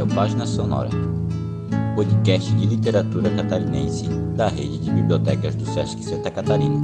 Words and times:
É 0.00 0.06
Página 0.14 0.46
Sonora, 0.46 0.88
podcast 1.94 2.50
de 2.54 2.64
literatura 2.64 3.28
catarinense 3.36 4.08
da 4.34 4.48
rede 4.48 4.78
de 4.78 4.90
bibliotecas 4.90 5.54
do 5.54 5.66
Sesc 5.66 6.02
Santa 6.02 6.30
Catarina. 6.30 6.80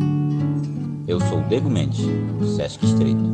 Eu 1.09 1.19
sou 1.21 1.41
Diego 1.45 1.71
Mendes, 1.71 2.05
do 2.39 2.47
Sesc 2.47 2.85
Estreito, 2.85 3.25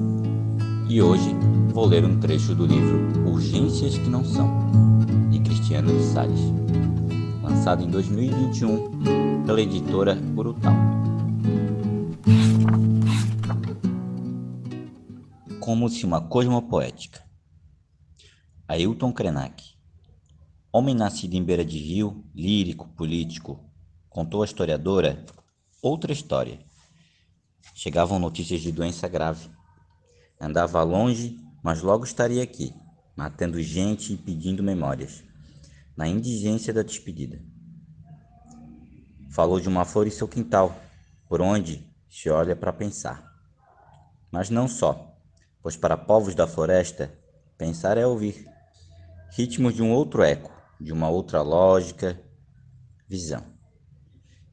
e 0.88 1.02
hoje 1.02 1.34
vou 1.72 1.86
ler 1.86 2.04
um 2.04 2.20
trecho 2.20 2.54
do 2.54 2.64
livro 2.64 3.28
Urgências 3.28 3.98
que 3.98 4.08
Não 4.08 4.24
São, 4.24 4.48
de 5.32 5.40
Cristiano 5.40 5.92
de 5.92 6.04
Sales, 6.04 6.40
lançado 7.42 7.82
em 7.82 7.90
2021 7.90 9.42
pela 9.44 9.60
editora 9.60 10.14
Brutal. 10.14 10.76
Como 15.58 15.88
se 15.88 16.06
uma 16.06 16.20
cosmopoética 16.20 17.31
Ailton 18.72 19.12
Krenak. 19.12 19.74
Homem 20.72 20.94
nascido 20.94 21.34
em 21.34 21.44
beira 21.44 21.62
de 21.62 21.76
rio, 21.76 22.24
lírico, 22.34 22.88
político, 22.96 23.60
contou 24.08 24.40
a 24.40 24.46
historiadora 24.46 25.26
outra 25.82 26.10
história. 26.10 26.58
Chegavam 27.74 28.18
notícias 28.18 28.62
de 28.62 28.72
doença 28.72 29.06
grave. 29.06 29.50
Andava 30.40 30.82
longe, 30.82 31.38
mas 31.62 31.82
logo 31.82 32.04
estaria 32.04 32.42
aqui, 32.42 32.72
matando 33.14 33.60
gente 33.60 34.14
e 34.14 34.16
pedindo 34.16 34.62
memórias, 34.62 35.22
na 35.94 36.08
indigência 36.08 36.72
da 36.72 36.82
despedida. 36.82 37.44
Falou 39.30 39.60
de 39.60 39.68
uma 39.68 39.84
flor 39.84 40.06
em 40.06 40.10
seu 40.10 40.26
quintal, 40.26 40.74
por 41.28 41.42
onde 41.42 41.86
se 42.08 42.30
olha 42.30 42.56
para 42.56 42.72
pensar. 42.72 43.22
Mas 44.30 44.48
não 44.48 44.66
só, 44.66 45.14
pois 45.62 45.76
para 45.76 45.94
povos 45.94 46.34
da 46.34 46.46
floresta, 46.46 47.12
pensar 47.58 47.98
é 47.98 48.06
ouvir 48.06 48.50
ritmos 49.34 49.74
de 49.74 49.82
um 49.82 49.90
outro 49.90 50.22
eco, 50.22 50.52
de 50.78 50.92
uma 50.92 51.08
outra 51.08 51.40
lógica, 51.40 52.20
visão. 53.08 53.42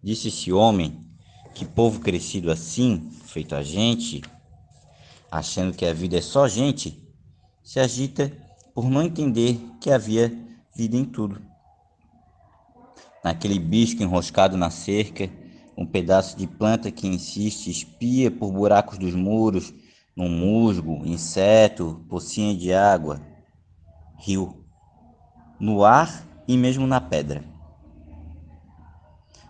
Disse 0.02 0.30
esse 0.30 0.54
homem 0.54 1.06
que 1.54 1.66
povo 1.66 2.00
crescido 2.00 2.50
assim, 2.50 3.10
feito 3.26 3.56
a 3.56 3.62
gente, 3.62 4.22
achando 5.30 5.76
que 5.76 5.86
a 5.86 5.94
vida 5.94 6.18
é 6.18 6.22
só 6.22 6.48
gente, 6.48 7.06
se 7.62 7.78
agita 7.78 8.32
por 8.74 8.90
não 8.90 9.04
entender 9.04 9.60
que 9.82 9.92
havia 9.92 10.32
vida 10.74 10.96
em 10.96 11.04
tudo. 11.04 11.42
Naquele 13.22 13.60
bisco 13.60 14.02
enroscado 14.02 14.56
na 14.56 14.70
cerca, 14.70 15.30
um 15.78 15.86
pedaço 15.86 16.38
de 16.38 16.48
planta 16.48 16.90
que 16.90 17.06
insiste, 17.06 17.70
espia 17.70 18.32
por 18.32 18.54
buracos 18.54 18.98
dos 18.98 19.14
muros, 19.14 19.74
num 20.16 20.30
musgo, 20.30 21.06
inseto, 21.06 22.06
pocinha 22.08 22.56
de 22.56 22.72
água, 22.72 23.22
rio 24.18 24.59
no 25.60 25.84
ar 25.84 26.26
e 26.48 26.56
mesmo 26.56 26.88
na 26.88 27.02
pedra. 27.02 27.44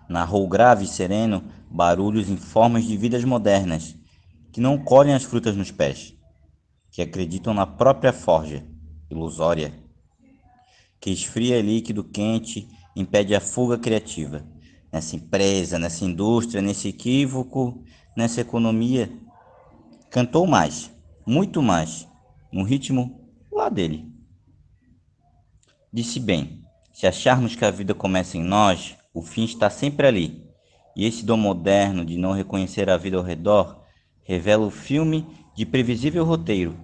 Narrou 0.07 0.47
grave 0.47 0.85
e 0.85 0.87
sereno 0.87 1.43
barulhos 1.69 2.29
em 2.29 2.37
formas 2.37 2.83
de 2.83 2.97
vidas 2.97 3.23
modernas, 3.23 3.95
que 4.51 4.59
não 4.59 4.77
colhem 4.77 5.13
as 5.13 5.23
frutas 5.23 5.55
nos 5.55 5.71
pés, 5.71 6.15
que 6.91 7.01
acreditam 7.01 7.53
na 7.53 7.67
própria 7.67 8.11
forja, 8.11 8.65
ilusória, 9.09 9.71
que 10.99 11.11
esfria 11.11 11.61
líquido 11.61 12.03
quente, 12.03 12.67
impede 12.95 13.35
a 13.35 13.39
fuga 13.39 13.77
criativa. 13.77 14.43
Nessa 14.91 15.15
empresa, 15.15 15.77
nessa 15.77 16.03
indústria, 16.03 16.61
nesse 16.61 16.87
equívoco, 16.87 17.83
nessa 18.17 18.41
economia. 18.41 19.11
Cantou 20.09 20.47
mais, 20.47 20.91
muito 21.25 21.61
mais, 21.61 22.07
no 22.51 22.63
ritmo 22.63 23.29
lá 23.51 23.69
dele. 23.69 24.08
Disse 25.91 26.19
bem: 26.19 26.63
se 26.93 27.07
acharmos 27.07 27.55
que 27.55 27.65
a 27.65 27.71
vida 27.71 27.93
começa 27.93 28.37
em 28.37 28.43
nós, 28.43 28.95
o 29.13 29.21
fim 29.21 29.43
está 29.43 29.69
sempre 29.69 30.05
ali. 30.05 30.43
E 30.95 31.05
esse 31.05 31.25
dom 31.25 31.37
moderno 31.37 32.05
de 32.05 32.17
não 32.17 32.31
reconhecer 32.31 32.89
a 32.89 32.97
vida 32.97 33.17
ao 33.17 33.23
redor 33.23 33.83
revela 34.23 34.65
o 34.65 34.71
filme 34.71 35.25
de 35.55 35.65
previsível 35.65 36.23
roteiro, 36.23 36.77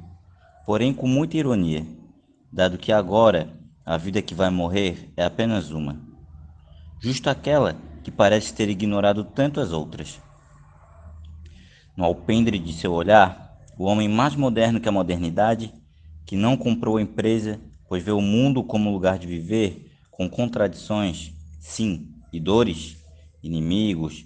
porém 0.65 0.93
com 0.93 1.07
muita 1.07 1.37
ironia, 1.37 1.85
dado 2.51 2.77
que 2.77 2.91
agora 2.91 3.53
a 3.85 3.97
vida 3.97 4.21
que 4.21 4.33
vai 4.33 4.49
morrer 4.49 5.11
é 5.15 5.23
apenas 5.23 5.69
uma, 5.69 6.01
justo 6.99 7.29
aquela 7.29 7.75
que 8.03 8.09
parece 8.09 8.53
ter 8.53 8.69
ignorado 8.69 9.23
tanto 9.23 9.59
as 9.59 9.71
outras. 9.71 10.19
No 11.95 12.03
alpendre 12.03 12.57
de 12.57 12.73
seu 12.73 12.91
olhar, 12.93 13.59
o 13.77 13.83
homem 13.83 14.09
mais 14.09 14.35
moderno 14.35 14.79
que 14.79 14.89
a 14.89 14.91
modernidade, 14.91 15.73
que 16.25 16.35
não 16.35 16.57
comprou 16.57 16.97
a 16.97 17.01
empresa 17.01 17.59
pois 17.87 18.03
vê 18.03 18.11
o 18.11 18.21
mundo 18.21 18.63
como 18.63 18.91
lugar 18.91 19.17
de 19.17 19.27
viver, 19.27 19.91
com 20.11 20.29
contradições, 20.29 21.33
sim, 21.59 22.13
e 22.31 22.39
dores, 22.39 22.97
inimigos, 23.43 24.25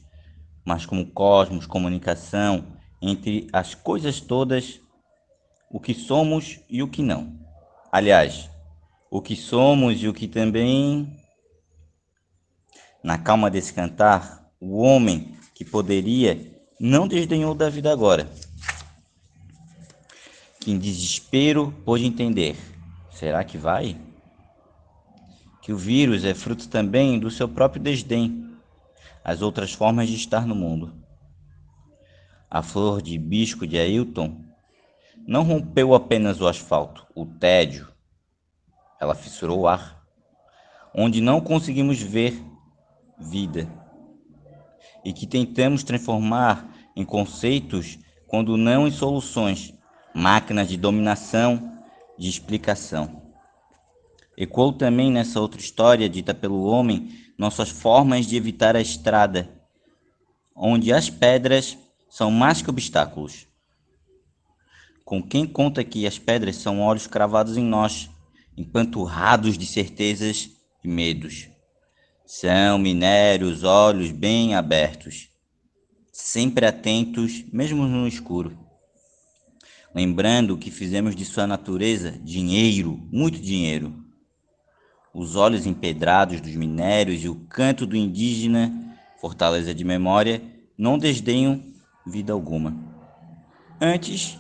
mas 0.64 0.86
como 0.86 1.06
cosmos, 1.06 1.66
comunicação 1.66 2.78
entre 3.02 3.48
as 3.52 3.74
coisas 3.74 4.20
todas, 4.20 4.80
o 5.72 5.80
que 5.80 5.94
somos 5.94 6.60
e 6.70 6.82
o 6.84 6.88
que 6.88 7.02
não. 7.02 7.40
Aliás, 7.92 8.50
o 9.10 9.22
que 9.22 9.36
somos 9.36 10.02
e 10.02 10.08
o 10.08 10.14
que 10.14 10.28
também. 10.28 11.16
Na 13.04 13.18
calma 13.18 13.50
desse 13.50 13.74
cantar, 13.74 14.52
o 14.60 14.78
homem 14.78 15.38
que 15.56 15.64
poderia 15.64 16.60
não 16.80 17.08
desdenhou 17.08 17.54
da 17.54 17.70
vida 17.70 17.92
agora, 17.92 18.30
que 20.60 20.72
em 20.72 20.78
desespero 20.78 21.74
pôde 21.86 22.06
entender 22.06 22.56
Será 23.20 23.44
que 23.44 23.58
vai? 23.58 24.00
Que 25.62 25.74
o 25.74 25.78
vírus 25.78 26.24
é 26.24 26.34
fruto 26.34 26.70
também 26.70 27.20
do 27.20 27.30
seu 27.30 27.50
próprio 27.50 27.84
desdém, 27.84 28.50
as 29.22 29.42
outras 29.42 29.74
formas 29.74 30.08
de 30.08 30.16
estar 30.16 30.48
no 30.48 30.56
mundo. 30.56 30.96
A 32.50 32.64
flor 32.64 33.02
de 33.02 33.16
hibisco 33.16 33.68
de 33.68 33.78
Ailton 33.78 34.42
não 35.28 35.44
rompeu 35.44 35.94
apenas 35.94 36.40
o 36.40 36.48
asfalto, 36.48 37.06
o 37.14 37.26
tédio. 37.26 37.90
Ela 39.02 39.14
fissurou 39.14 39.60
o 39.60 39.68
ar, 39.68 40.02
onde 40.96 41.20
não 41.20 41.42
conseguimos 41.42 42.02
ver 42.02 42.42
vida, 43.20 43.68
e 45.04 45.12
que 45.12 45.28
tentamos 45.28 45.84
transformar 45.84 46.74
em 46.96 47.04
conceitos 47.04 48.00
quando 48.26 48.56
não 48.56 48.88
em 48.88 48.92
soluções, 48.92 49.74
máquinas 50.16 50.70
de 50.70 50.78
dominação 50.78 51.79
de 52.20 52.30
explicação. 52.30 53.22
Ecoou 54.38 54.74
também 54.74 55.10
nessa 55.10 55.40
outra 55.40 55.60
história 55.60 56.10
dita 56.10 56.34
pelo 56.34 56.64
homem 56.64 57.18
nossas 57.38 57.70
formas 57.70 58.26
de 58.26 58.36
evitar 58.36 58.76
a 58.76 58.82
estrada, 58.82 59.50
onde 60.54 60.92
as 60.92 61.10
pedras 61.10 61.78
são 62.10 62.30
mais 62.30 62.62
que 62.62 62.70
obstáculos. 62.70 63.48
Com 65.06 65.24
quem 65.24 65.48
conta 65.48 65.84
que 65.84 66.06
as 66.06 66.20
pedras 66.20 66.58
são 66.58 66.82
olhos 66.82 67.08
cravados 67.08 67.56
em 67.56 67.64
nós, 67.64 68.10
empanturrados 68.58 69.58
de 69.58 69.66
certezas 69.66 70.50
e 70.84 70.88
medos. 70.88 71.48
São 72.26 72.78
minérios, 72.78 73.64
olhos 73.64 74.12
bem 74.12 74.54
abertos, 74.56 75.30
sempre 76.12 76.66
atentos, 76.66 77.46
mesmo 77.52 77.88
no 77.88 78.08
escuro 78.08 78.69
lembrando 79.94 80.58
que 80.58 80.72
fizemos 80.72 81.16
de 81.16 81.26
sua 81.26 81.48
natureza 81.48 82.12
dinheiro, 82.24 83.00
muito 83.12 83.40
dinheiro. 83.40 83.94
Os 85.14 85.36
olhos 85.36 85.66
empedrados 85.66 86.40
dos 86.40 86.56
minérios 86.56 87.24
e 87.24 87.30
o 87.30 87.36
canto 87.36 87.86
do 87.86 87.96
indígena, 87.96 88.96
fortaleza 89.20 89.74
de 89.74 89.84
memória, 89.84 90.42
não 90.78 90.98
desdenham 90.98 91.64
vida 92.06 92.32
alguma. 92.32 92.76
Antes, 93.82 94.38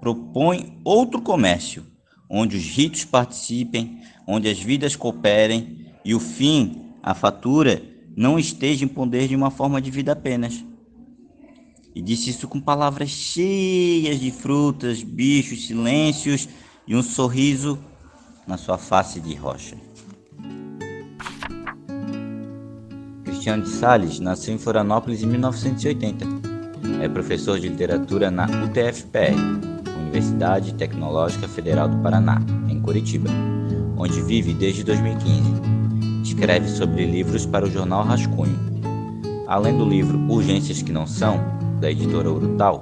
propõe 0.00 0.80
outro 0.84 1.20
comércio, 1.20 1.84
onde 2.30 2.56
os 2.56 2.64
ritos 2.64 3.04
participem, 3.04 4.00
onde 4.26 4.48
as 4.48 4.58
vidas 4.58 4.96
cooperem 4.96 5.92
e 6.04 6.14
o 6.14 6.20
fim, 6.20 6.92
a 7.02 7.14
fatura, 7.14 7.82
não 8.16 8.38
esteja 8.38 8.84
em 8.84 8.88
poder 8.88 9.28
de 9.28 9.34
uma 9.34 9.50
forma 9.50 9.80
de 9.80 9.90
vida 9.90 10.12
apenas 10.12 10.64
e 11.94 12.02
disse 12.02 12.30
isso 12.30 12.48
com 12.48 12.60
palavras 12.60 13.08
cheias 13.08 14.18
de 14.18 14.30
frutas, 14.30 15.02
bichos, 15.02 15.66
silêncios 15.66 16.48
e 16.86 16.96
um 16.96 17.02
sorriso 17.02 17.78
na 18.46 18.56
sua 18.56 18.76
face 18.76 19.20
de 19.20 19.34
rocha. 19.34 19.76
Cristiano 23.24 23.62
de 23.62 23.68
Sales 23.68 24.18
nasceu 24.18 24.54
em 24.54 24.58
Florianópolis 24.58 25.22
em 25.22 25.26
1980. 25.26 26.26
É 27.00 27.08
professor 27.08 27.60
de 27.60 27.68
literatura 27.68 28.30
na 28.30 28.46
UTFPR, 28.46 29.36
Universidade 29.98 30.74
Tecnológica 30.74 31.46
Federal 31.48 31.88
do 31.88 31.98
Paraná, 31.98 32.40
em 32.68 32.80
Curitiba, 32.80 33.30
onde 33.96 34.20
vive 34.22 34.52
desde 34.54 34.82
2015. 34.84 35.42
Escreve 36.22 36.68
sobre 36.68 37.04
livros 37.06 37.46
para 37.46 37.66
o 37.66 37.70
jornal 37.70 38.02
Rascunho. 38.04 38.58
Além 39.46 39.76
do 39.76 39.84
livro 39.84 40.18
Urgências 40.30 40.82
que 40.82 40.90
Não 40.90 41.06
São, 41.06 41.38
da 41.84 41.90
editora 41.90 42.32
Urutau, 42.32 42.80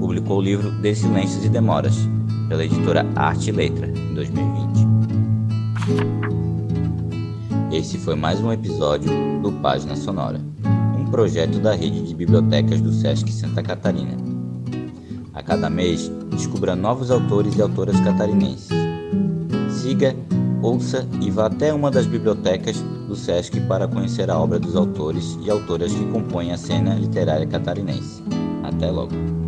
publicou 0.00 0.38
o 0.38 0.42
livro 0.42 0.72
De 0.82 0.92
Silêncios 0.92 1.44
e 1.44 1.48
Demoras, 1.48 1.94
pela 2.48 2.64
editora 2.64 3.06
Arte 3.14 3.50
e 3.50 3.52
Letra, 3.52 3.86
em 3.86 4.12
2020. 4.12 4.88
Esse 7.70 7.96
foi 7.96 8.16
mais 8.16 8.40
um 8.40 8.50
episódio 8.50 9.08
do 9.40 9.52
Página 9.62 9.94
Sonora, 9.94 10.40
um 10.98 11.04
projeto 11.12 11.60
da 11.60 11.76
rede 11.76 12.02
de 12.02 12.12
bibliotecas 12.12 12.80
do 12.80 12.92
SESC 12.92 13.30
Santa 13.30 13.62
Catarina. 13.62 14.16
A 15.32 15.44
cada 15.44 15.70
mês, 15.70 16.10
descubra 16.32 16.74
novos 16.74 17.12
autores 17.12 17.56
e 17.56 17.62
autoras 17.62 18.00
catarinenses. 18.00 18.76
Siga, 19.80 20.16
ouça 20.60 21.06
e 21.20 21.30
vá 21.30 21.46
até 21.46 21.72
uma 21.72 21.88
das 21.88 22.06
bibliotecas 22.06 22.82
do 23.06 23.14
SESC 23.14 23.60
para 23.68 23.86
conhecer 23.86 24.28
a 24.28 24.36
obra 24.36 24.58
dos 24.58 24.74
autores 24.74 25.38
e 25.40 25.48
autoras 25.48 25.94
que 25.94 26.04
compõem 26.06 26.50
a 26.50 26.56
cena 26.56 26.96
literária 26.96 27.46
catarinense. 27.46 28.39
Até 28.80 28.90
logo! 28.90 29.39